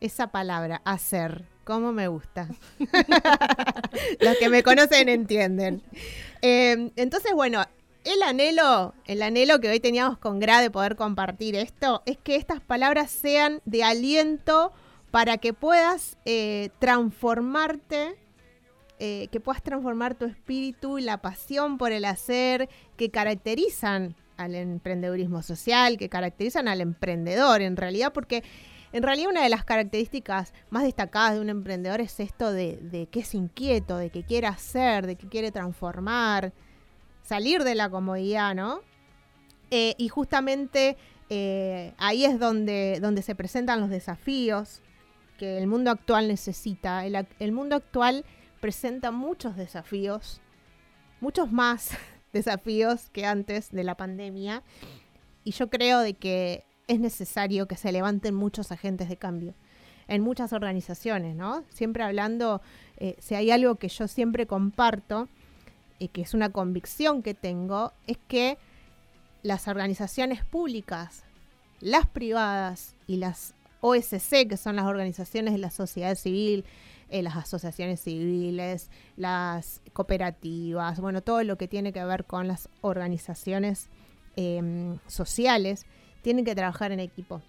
[0.04, 2.50] Esa palabra, hacer, cómo me gusta.
[4.20, 5.82] Los que me conocen entienden.
[6.42, 7.64] Eh, entonces, bueno,
[8.04, 12.36] el anhelo, el anhelo que hoy teníamos con Gra de poder compartir esto, es que
[12.36, 14.72] estas palabras sean de aliento
[15.10, 18.14] para que puedas eh, transformarte,
[18.98, 24.54] eh, que puedas transformar tu espíritu y la pasión por el hacer que caracterizan al
[24.54, 28.44] emprendedurismo social, que caracterizan al emprendedor en realidad, porque
[28.94, 33.08] en realidad una de las características más destacadas de un emprendedor es esto de, de
[33.08, 36.52] que es inquieto, de que quiere hacer, de que quiere transformar,
[37.24, 38.82] salir de la comodidad, ¿no?
[39.72, 40.96] Eh, y justamente
[41.28, 44.80] eh, ahí es donde, donde se presentan los desafíos
[45.38, 47.04] que el mundo actual necesita.
[47.04, 48.24] El, el mundo actual
[48.60, 50.40] presenta muchos desafíos,
[51.20, 51.98] muchos más
[52.32, 54.62] desafíos que antes de la pandemia.
[55.42, 59.54] Y yo creo de que es necesario que se levanten muchos agentes de cambio
[60.06, 61.64] en muchas organizaciones, ¿no?
[61.70, 62.60] Siempre hablando,
[62.98, 65.28] eh, si hay algo que yo siempre comparto,
[65.98, 68.58] y que es una convicción que tengo, es que
[69.42, 71.24] las organizaciones públicas,
[71.80, 76.64] las privadas y las OSC, que son las organizaciones de la sociedad civil,
[77.10, 82.68] eh, las asociaciones civiles, las cooperativas, bueno, todo lo que tiene que ver con las
[82.80, 83.88] organizaciones
[84.36, 85.86] em, sociales,
[86.24, 87.42] tienen que trabajar en equipo.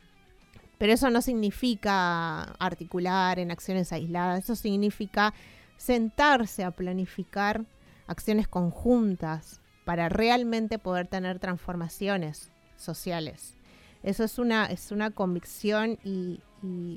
[0.77, 5.33] Pero eso no significa articular en acciones aisladas, eso significa
[5.77, 7.65] sentarse a planificar
[8.05, 13.55] acciones conjuntas para realmente poder tener transformaciones sociales.
[14.03, 16.41] Eso es una, es una convicción y,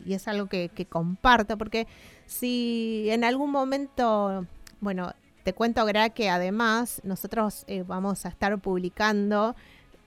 [0.06, 1.86] es algo que, que comparto, porque
[2.26, 4.46] si en algún momento,
[4.80, 5.12] bueno,
[5.48, 9.56] te cuento, Gra, que además nosotros eh, vamos a estar publicando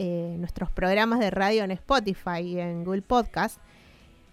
[0.04, 3.60] eh, nuestros programas de radio en Spotify y en Google Podcast.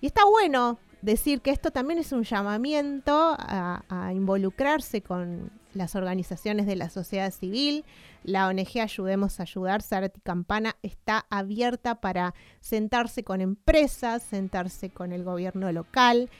[0.00, 3.82] Y está bueno decir que esto también es un llamamiento a,
[4.14, 7.84] involucrarse con las organizaciones de la sociedad civil.
[8.24, 15.12] La ONG Ayudemos a Ayudar, Zarati Campana, está abierta para sentarse con empresas, sentarse con
[15.12, 16.30] el gobierno local,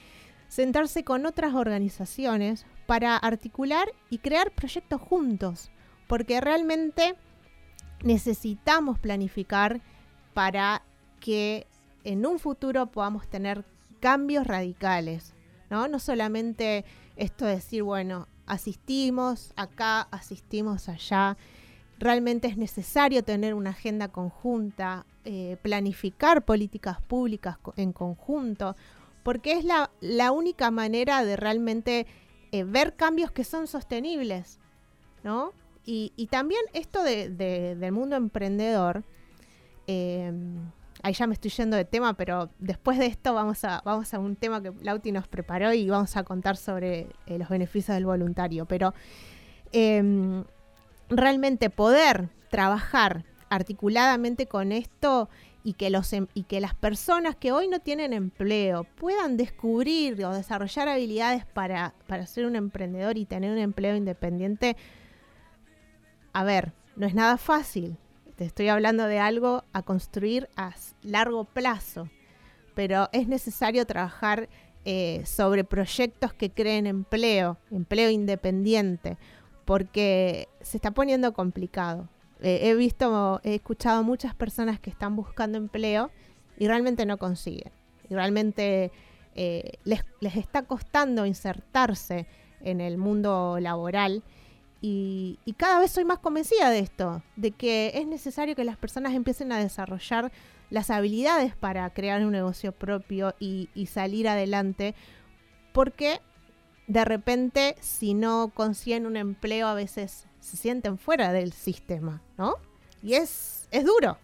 [0.47, 5.69] sentarse con otras organizaciones para articular y crear proyectos juntos,
[6.07, 7.15] porque realmente
[8.03, 9.81] necesitamos planificar
[10.33, 10.83] para
[11.19, 11.67] que
[12.03, 13.65] en un futuro podamos tener
[13.99, 15.33] cambios radicales,
[15.69, 15.87] ¿no?
[15.87, 16.85] No solamente
[17.17, 21.37] esto de decir, bueno, asistimos acá, asistimos allá.
[21.99, 28.75] Realmente es necesario tener una agenda conjunta, eh, planificar políticas públicas en conjunto,
[29.23, 32.07] porque es la, la única manera de realmente
[32.51, 34.59] eh, ver cambios que son sostenibles,
[35.23, 35.53] ¿no?
[35.91, 39.03] Y, y también esto de- de- del mundo emprendedor,
[39.87, 40.31] eh,
[41.01, 44.19] ahí ya me estoy yendo de tema, pero después de esto vamos a, vamos a
[44.19, 48.05] un tema que Lauti nos preparó y vamos a contar sobre eh, los beneficios del
[48.05, 48.65] voluntario.
[48.67, 48.93] Pero
[49.71, 50.43] eh,
[51.09, 55.27] realmente poder trabajar articuladamente con esto
[55.63, 60.23] y que, los, em- y que las personas que hoy no tienen empleo puedan descubrir
[60.23, 64.77] o desarrollar habilidades para, para ser un emprendedor y tener un empleo independiente,
[66.33, 67.97] a ver, no es nada fácil.
[68.35, 70.73] Te estoy hablando de algo a construir a
[71.03, 72.09] largo plazo,
[72.73, 74.49] pero es necesario trabajar
[74.85, 79.17] eh, sobre proyectos que creen empleo, empleo independiente,
[79.65, 82.07] porque se está poniendo complicado.
[82.41, 86.11] Eh, he visto, he escuchado muchas personas que están buscando empleo
[86.57, 87.71] y realmente no consiguen.
[88.09, 88.91] Y realmente
[89.35, 92.25] eh, les, les está costando insertarse
[92.61, 94.23] en el mundo laboral.
[94.81, 99.13] Y, cada vez soy más convencida de esto, de que es necesario que las personas
[99.13, 100.31] empiecen a desarrollar
[100.69, 104.95] las habilidades para crear un negocio propio y, y salir adelante,
[105.73, 106.21] porque
[106.87, 112.55] de repente si no consiguen un empleo a veces se sienten fuera del sistema, ¿no?
[113.03, 114.17] Y es, es duro,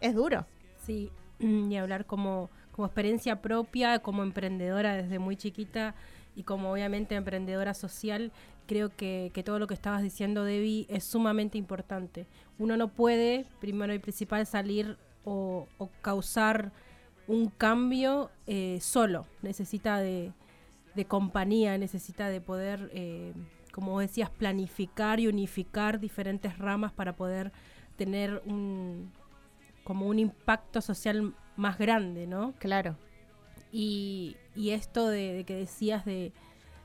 [0.00, 0.46] es duro.
[0.84, 5.94] Sí, y hablar como, como experiencia propia, como emprendedora desde muy chiquita
[6.34, 8.32] y como obviamente emprendedora social,
[8.68, 12.28] creo que, que todo lo que estabas diciendo, Debbie, es sumamente importante.
[12.58, 16.70] Uno no puede, primero y principal, salir o, o causar
[17.26, 19.26] un cambio eh, solo.
[19.42, 20.32] Necesita de,
[20.94, 23.32] de compañía, necesita de poder, eh,
[23.72, 27.50] como decías, planificar y unificar diferentes ramas para poder
[27.96, 29.10] tener un
[29.82, 32.52] como un impacto social más grande, ¿no?
[32.58, 32.98] Claro.
[33.72, 36.32] Y, y esto de, de que decías de,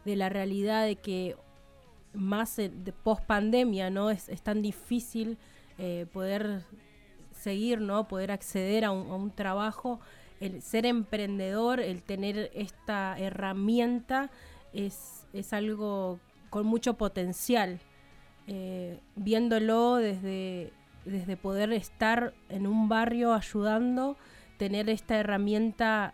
[0.05, 1.35] de la realidad de que
[2.13, 4.09] más eh, de post pandemia, ¿no?
[4.09, 5.37] Es, tan difícil
[5.77, 6.63] eh, poder
[7.31, 8.07] seguir, ¿no?
[8.07, 9.99] Poder acceder a un, trabajo.
[10.39, 14.29] El ser emprendedor, el tener esta herramienta
[14.73, 17.79] es, es algo con mucho potencial.
[18.47, 20.73] Eh, viéndolo desde,
[21.05, 24.17] desde poder estar en un barrio ayudando,
[24.57, 26.13] tener esta herramienta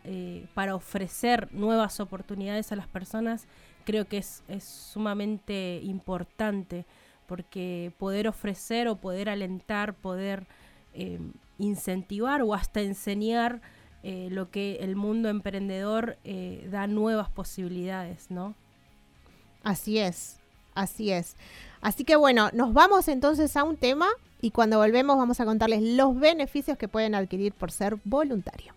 [0.53, 3.47] para ofrecer nuevas oportunidades a las personas,
[3.85, 6.85] creo que es, es sumamente importante,
[7.27, 10.47] porque poder ofrecer o poder alentar, poder
[10.93, 11.19] eh,
[11.59, 13.61] incentivar o hasta enseñar
[14.01, 18.55] eh, lo que el mundo emprendedor eh, da nuevas posibilidades, ¿no?
[19.63, 20.39] Así es,
[20.73, 21.35] así es.
[21.81, 24.07] Así que bueno, nos vamos entonces a un tema
[24.41, 28.73] y cuando volvemos vamos a contarles los beneficios que pueden adquirir por ser voluntario.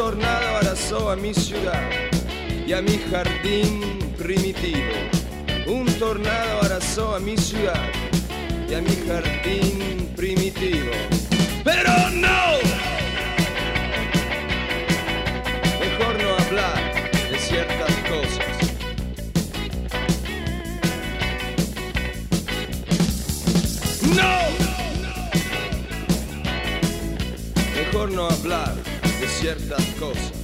[0.00, 1.90] Un tornado arrasó a mi ciudad
[2.66, 4.94] y a mi jardín primitivo.
[5.66, 7.86] Un tornado arrasó a mi ciudad
[8.66, 10.90] y a mi jardín primitivo.
[11.64, 12.40] Pero no,
[15.80, 18.46] mejor no hablar de ciertas cosas.
[24.16, 24.32] No,
[27.76, 28.89] mejor no hablar
[29.40, 30.39] ciertas cosas.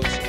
[0.00, 0.23] Ciertas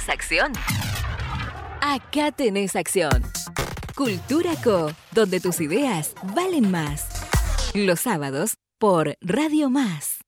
[0.00, 0.52] ¿Querías acción?
[1.80, 3.22] Acá tenés acción.
[3.94, 7.06] Cultura Co, donde tus ideas valen más.
[7.74, 10.18] Los sábados por Radio Más.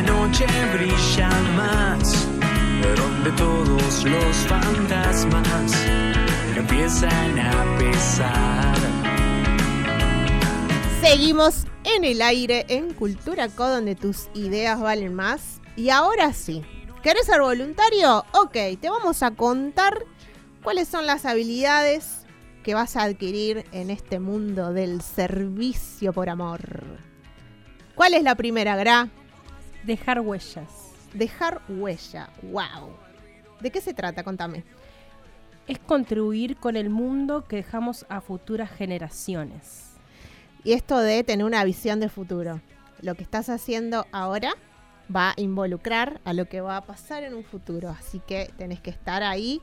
[0.00, 2.26] La noche brilla más,
[2.96, 5.72] donde todos los fantasmas
[6.56, 8.76] empiezan a pesar.
[11.02, 15.60] Seguimos en el aire en Cultura Co, donde tus ideas valen más.
[15.76, 16.62] Y ahora sí,
[17.02, 18.24] ¿querés ser voluntario?
[18.32, 20.04] Ok, te vamos a contar
[20.62, 22.24] cuáles son las habilidades
[22.62, 26.60] que vas a adquirir en este mundo del servicio por amor.
[27.94, 29.10] ¿Cuál es la primera, Gra?
[29.84, 30.92] Dejar huellas.
[31.14, 32.28] Dejar huella.
[32.42, 32.90] ¡Wow!
[33.60, 34.24] ¿De qué se trata?
[34.24, 34.64] Contame.
[35.66, 39.92] Es contribuir con el mundo que dejamos a futuras generaciones.
[40.64, 42.60] Y esto de tener una visión de futuro.
[43.00, 44.52] Lo que estás haciendo ahora
[45.14, 47.88] va a involucrar a lo que va a pasar en un futuro.
[47.88, 49.60] Así que tenés que estar ahí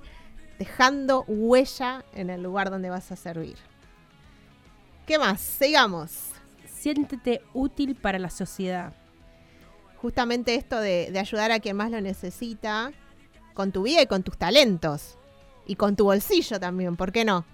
[0.57, 3.57] dejando huella en el lugar donde vas a servir.
[5.05, 5.39] ¿Qué más?
[5.39, 6.31] Sigamos.
[6.65, 8.93] Siéntete útil para la sociedad.
[10.01, 12.91] Justamente esto de, de ayudar a quien más lo necesita
[13.53, 15.17] con tu vida y con tus talentos.
[15.65, 17.45] Y con tu bolsillo también, ¿por qué no?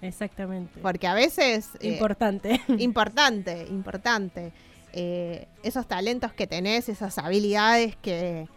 [0.00, 0.80] Exactamente.
[0.80, 1.70] Porque a veces...
[1.80, 2.60] eh, Importante.
[2.78, 4.52] Importante, importante.
[4.92, 8.48] Eh, esos talentos que tenés, esas habilidades que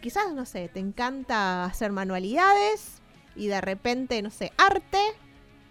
[0.00, 3.02] quizás, no sé, te encanta hacer manualidades
[3.36, 4.98] y de repente, no sé, arte.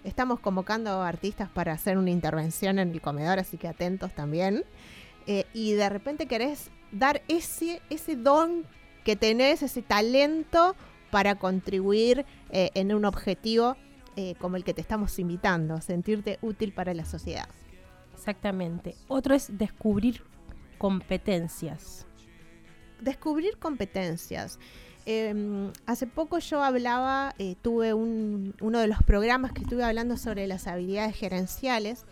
[0.04, 4.66] Estamos convocando artistas para hacer una intervención en el comedor, así que atentos también.
[5.26, 8.66] Eh, y de repente querés dar ese, ese don
[9.04, 10.76] que tenés, ese talento
[11.12, 13.76] para contribuir eh, en un objetivo
[14.16, 17.48] eh, como el que te estamos invitando, sentirte útil para la sociedad.
[18.14, 18.96] Exactamente.
[19.08, 20.24] Otro es descubrir
[20.78, 22.06] competencias.
[23.02, 24.60] Descubrir competencias.
[25.06, 30.16] Eh, hace poco yo hablaba, eh, tuve un- uno de los programas que estuve hablando
[30.16, 32.06] sobre las habilidades gerenciales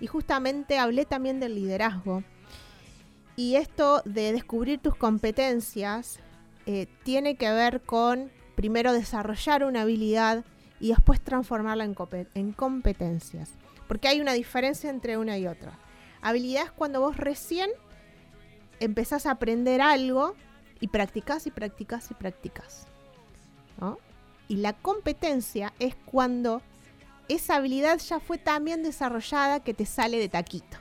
[0.00, 2.22] y justamente hablé también del liderazgo.
[3.40, 6.18] Y esto de descubrir tus competencias
[6.66, 10.44] eh, tiene que ver con primero desarrollar una habilidad
[10.78, 13.48] y después transformarla en, compe- en competencias.
[13.88, 15.72] Porque hay una diferencia entre una y otra.
[16.20, 17.70] Habilidad es cuando vos recién
[18.78, 20.34] empezás a aprender algo
[20.78, 22.88] y practicás y practicás y practicás.
[23.80, 23.96] ¿no?
[24.48, 26.60] Y la competencia es cuando
[27.28, 30.76] esa habilidad ya fue tan bien desarrollada que te sale de taquito.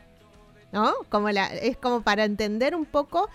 [0.72, 0.93] ¿No?
[1.09, 3.30] Como la, es como para entender un poco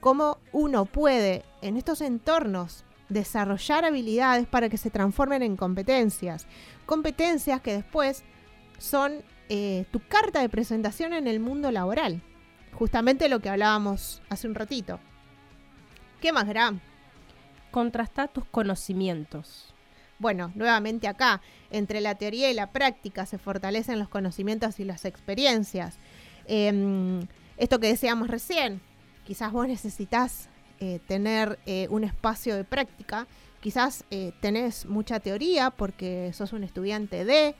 [0.00, 6.46] cómo uno puede en estos entornos desarrollar habilidades para que se transformen en competencias.
[6.86, 8.24] Competencias que después
[8.78, 12.22] son eh, tu carta de presentación en el mundo laboral.
[12.72, 14.98] Justamente lo que hablábamos hace un ratito.
[16.20, 16.80] ¿Qué más, Gram?
[17.70, 19.74] Contrasta tus conocimientos.
[20.18, 25.04] Bueno, nuevamente acá, entre la teoría y la práctica se fortalecen los conocimientos y las
[25.04, 25.98] experiencias.
[26.54, 27.26] Em,
[27.56, 28.82] esto que decíamos recién,
[29.24, 30.50] quizás vos necesitas
[30.80, 33.26] eh, tener eh, un espacio de práctica,
[33.62, 37.54] quizás eh, tenés mucha teoría porque sos un estudiante de,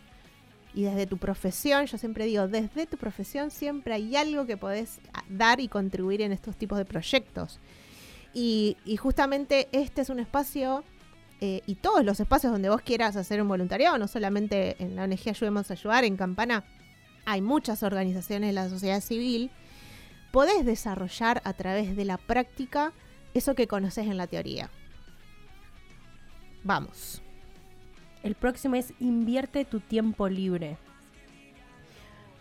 [0.74, 5.01] y desde tu profesión, yo siempre digo, desde tu profesión siempre hay algo que podés
[5.14, 7.61] ah, dar y contribuir en estos tipos de proyectos.
[8.34, 10.84] Y, justamente este es un espacio
[11.40, 15.28] y todos los espacios donde vos quieras hacer un voluntariado, no solamente en la ONG
[15.28, 16.62] Ayudemos a Ayudar, en Campana
[17.25, 19.51] hay muchas organizaciones de la sociedad civil,
[20.31, 22.93] podés desarrollar a través de la práctica
[23.35, 24.70] eso que conoces en la teoría.
[26.64, 27.23] Vamos.
[28.23, 30.77] El próximo es invierte tu tiempo libre.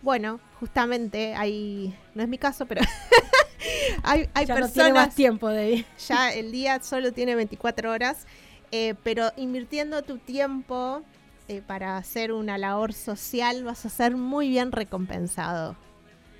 [0.01, 2.81] Bueno, justamente hay, no es mi caso, pero
[4.03, 7.91] hay, hay ya personas, no tiene más tiempo de ya el día solo tiene 24
[7.91, 8.25] horas,
[8.71, 11.03] eh, pero invirtiendo tu tiempo
[11.51, 15.75] eh, para hacer una labor social vas a ser muy bien recompensado.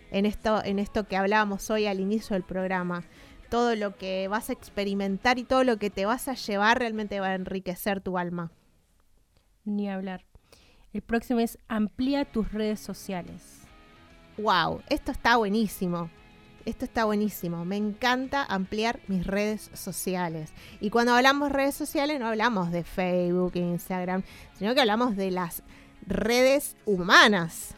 [0.09, 3.03] En esto, en esto que hablábamos hoy al inicio del programa.
[3.49, 7.19] Todo lo que vas a experimentar y todo lo que te vas a llevar realmente
[7.19, 8.51] va a enriquecer tu alma.
[9.65, 10.23] Ni hablar.
[10.93, 13.63] El próximo es amplía tus redes sociales.
[14.37, 16.09] Wow, esto está buenísimo.
[16.65, 17.65] Esto está buenísimo.
[17.65, 20.51] Me encanta ampliar mis redes sociales.
[20.79, 24.23] Y cuando hablamos redes sociales no hablamos de Facebook, Instagram,
[24.57, 25.63] sino que hablamos de las
[26.05, 27.75] redes humanas,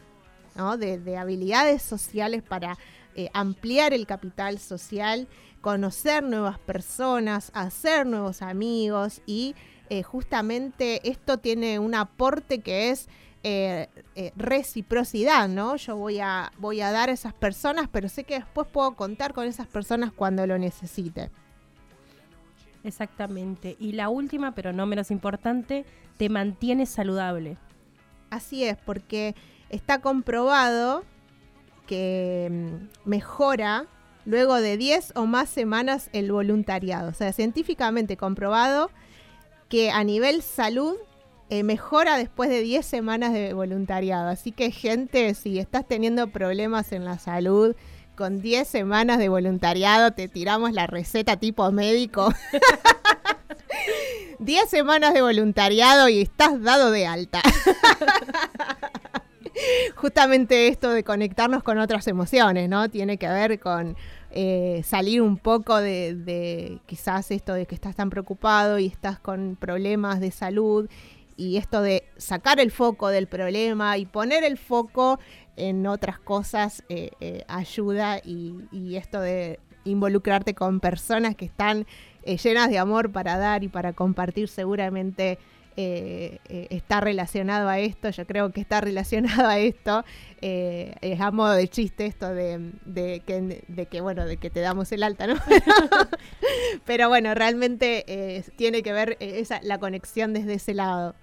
[0.55, 0.77] ¿no?
[0.77, 2.77] de, de habilidades sociales para
[3.15, 5.27] eh, ampliar el capital social,
[5.61, 9.55] conocer nuevas personas, hacer nuevos amigos y
[9.89, 13.07] eh, justamente esto tiene un aporte que es
[13.43, 15.75] eh, eh, reciprocidad, ¿no?
[15.75, 19.33] Yo voy a, voy a dar a esas personas, pero sé que después puedo contar
[19.33, 21.29] con esas personas cuando lo necesite.
[22.85, 23.75] Exactamente.
[23.79, 25.85] Y la última, pero no menos importante,
[26.17, 27.57] te mantiene saludable.
[28.29, 29.35] Así es, porque
[29.69, 31.03] está comprobado
[31.85, 33.87] que mm, mejora
[34.25, 37.09] luego de 10 o más semanas el voluntariado.
[37.09, 38.89] O sea, científicamente comprobado
[39.69, 40.95] que a nivel salud
[41.53, 44.27] eh, mejora después de 10 semanas de voluntariado.
[44.27, 47.75] Así que gente, si estás teniendo problemas en la salud,
[48.15, 52.33] con 10 semanas de voluntariado te tiramos la receta tipo médico.
[54.39, 57.39] 10 semanas de voluntariado y estás dado de alta.
[59.95, 62.89] Justamente esto de conectarnos con otras emociones, ¿no?
[62.89, 63.95] Tiene que ver con
[64.31, 69.19] eh, salir un poco de, de, quizás esto de que estás tan preocupado y estás
[69.19, 70.89] con problemas de salud
[71.35, 75.19] y esto de sacar el foco del problema y poner el foco
[75.55, 81.85] en otras cosas eh, eh, ayuda y, y, esto de involucrarte con personas que están
[82.23, 85.37] eh, llenas de amor para dar y para compartir seguramente
[85.75, 90.05] está relacionado a esto, yo creo que está relacionado a esto,
[90.39, 94.59] es a modo de chiste esto de, de, que, de, que, bueno, de que te
[94.59, 95.33] damos el alta, ¿no?
[96.85, 101.15] Pero bueno, realmente tiene que ver esa, la conexión desde ese lado.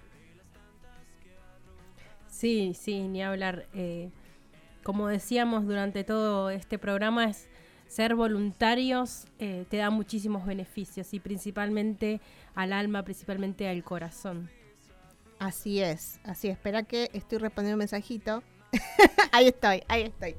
[2.41, 3.67] Sí, sí, ni hablar.
[4.83, 7.51] como decíamos durante todo este programa, es
[7.87, 12.23] ser voluntarios eh, te da muchísimos beneficios y principalmente
[12.55, 14.49] al alma, principalmente al corazón.
[15.39, 16.55] Así es, así es.
[16.55, 18.43] Espera que estoy respondiendo un mensajito.
[19.33, 20.35] ahí estoy, ahí estoy.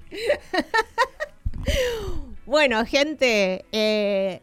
[2.48, 4.42] bueno, gente, eh,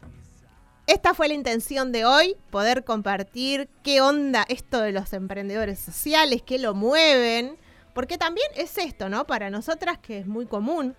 [0.89, 6.43] esta fue la intención de hoy, poder compartir qué onda esto de los emprendedores sociales,
[6.43, 7.57] qué lo mueven,
[7.95, 9.27] porque también es esto, ¿no?
[9.27, 10.97] Para nosotras que es muy común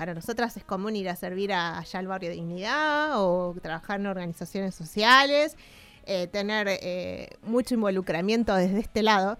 [0.00, 4.00] para nosotras es común ir a servir a, allá al barrio de Dignidad o trabajar
[4.00, 5.58] en organizaciones sociales,
[6.06, 9.36] eh, tener eh, mucho involucramiento desde este lado.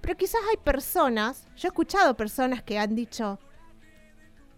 [0.00, 3.40] Pero quizás hay personas, yo he escuchado personas que han dicho,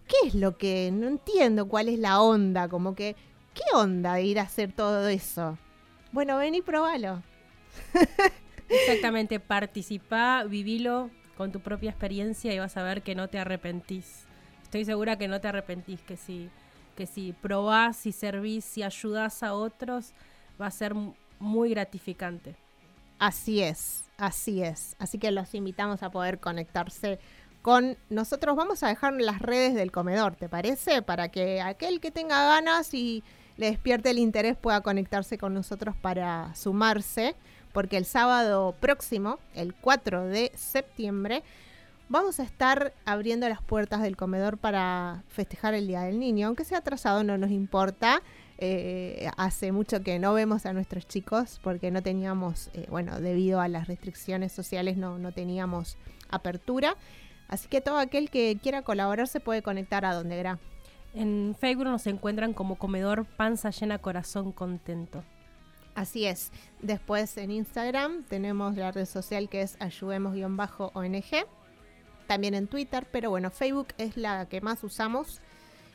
[0.07, 0.91] ¿qué es lo que?
[0.93, 3.17] No entiendo cuál es la onda, como que,
[3.57, 5.59] ¿qué onda de ir a hacer todo eso?
[6.13, 7.23] Bueno, ven y probalo.
[8.69, 14.27] Exactamente, participá, vivilo con tu propia experiencia y vas a ver que no te arrepentís
[14.67, 16.51] estoy segura que no te arrepentís, que si,
[16.97, 20.13] que si probás, si servís, si ayudás a otros,
[20.61, 20.95] va a ser
[21.39, 22.57] muy gratificante.
[23.19, 24.95] Así es, así es.
[24.99, 27.19] Así que los invitamos a poder conectarse
[27.63, 28.55] con nosotros.
[28.55, 31.01] Vamos a dejar las redes del comedor, ¿te parece?
[31.01, 33.25] Para que aquel que tenga ganas y
[33.57, 37.35] le despierte el interés pueda conectarse con nosotros para sumarse,
[37.73, 41.43] porque el sábado próximo, el 4 de septiembre,
[42.09, 46.65] Vamos a estar abriendo las puertas del comedor para festejar el Día del Niño, aunque
[46.65, 48.23] sea atrasado no nos importa.
[48.59, 53.61] Eh, hace mucho que no vemos a nuestros chicos porque no teníamos, eh, bueno, debido
[53.61, 55.99] a las restricciones sociales no, no teníamos
[56.31, 56.97] apertura.
[57.49, 60.61] Así que todo aquel que quiera colaborar se puede conectar a Donde Gra.
[61.17, 65.25] En Facebook nos encuentran como comedor panza llena corazón contento.
[65.95, 66.53] Así es.
[66.83, 71.23] Después en Instagram tenemos la red social que es ayudemos-ong.
[72.27, 75.41] También en Twitter, pero bueno, Facebook es la que más usamos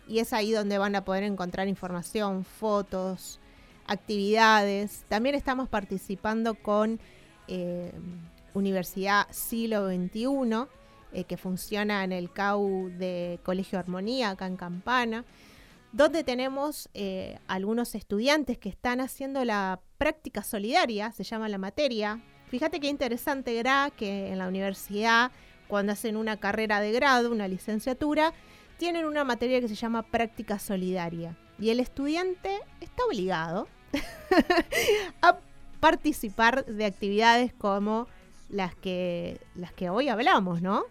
[0.07, 3.39] y es ahí donde van a poder encontrar información, fotos,
[3.86, 5.05] actividades.
[5.07, 6.99] También estamos participando con
[7.47, 7.91] eh,
[8.55, 10.67] Universidad Siglo XXI,
[11.14, 15.26] eh, que funciona en el CAU de Colegio Armonía, acá en Campana,
[15.91, 22.22] donde tenemos eh, algunos estudiantes que están haciendo la práctica solidaria, se llama la materia.
[22.47, 25.32] Fíjate qué interesante, Gra, que en la universidad,
[25.68, 28.34] cuando hacen una carrera de grado, una licenciatura,
[28.78, 31.38] tienen una materia que se llama práctica solidaria.
[31.59, 33.68] Y el estudiante está obligado
[35.22, 35.38] a
[35.80, 38.07] participar de actividades como
[38.49, 40.84] las que, las que hoy hablamos, ¿no?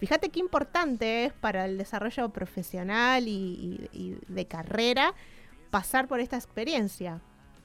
[0.00, 5.12] Fíjate qué importante es para el desarrollo profesional y, de carrera
[5.70, 7.20] pasar por esta experiencia.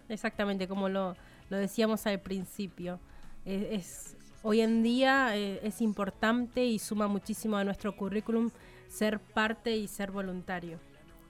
[0.10, 1.16] Exactamente, como lo,
[1.50, 3.00] decíamos al principio.
[3.46, 8.52] Es, hoy en día eh, es importante y suma muchísimo a nuestro currículum
[8.90, 10.78] ser parte y ser voluntario.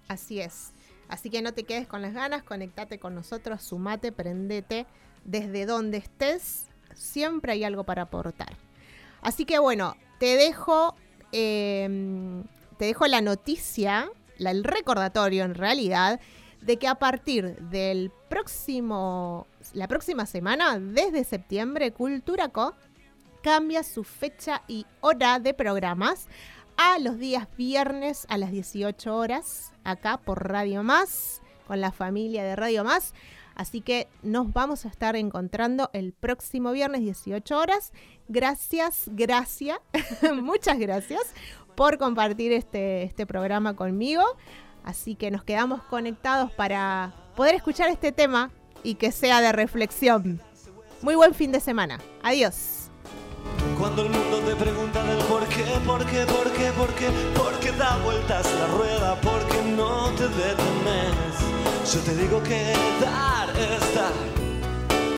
[0.07, 0.73] Así es.
[1.07, 4.87] Así que no te quedes con las ganas, conectate con nosotros, sumate, prendete.
[5.23, 8.57] Desde donde estés, siempre hay algo para aportar.
[9.21, 10.95] Así que bueno, te dejo,
[11.31, 12.43] em,
[12.77, 16.19] te dejo la noticia, el recordatorio en realidad,
[16.61, 22.73] de que a partir del próximo, la próxima semana, desde septiembre, Cultura Co
[23.43, 26.27] cambia su fecha y hora de programas
[26.77, 32.43] a los días viernes a las 18 horas, acá por Radio Más, con la familia
[32.43, 33.13] de Radio Más.
[33.55, 37.93] Así que nos vamos a estar encontrando el próximo viernes 18 horas.
[38.27, 39.79] Gracias, gracias,
[40.41, 41.21] muchas gracias
[41.75, 44.23] por compartir este, este programa conmigo.
[44.83, 48.51] Así que nos quedamos conectados para poder escuchar este tema
[48.83, 50.41] y que sea de reflexión.
[51.01, 51.99] Muy buen fin de semana.
[52.23, 52.89] Adiós.
[53.79, 57.59] Cuando el mundo te pregunta del por qué, por qué, por qué, por qué, por
[57.59, 61.34] qué da vueltas la rueda, por qué no te detenes.
[61.93, 64.44] Yo te digo que dar es dar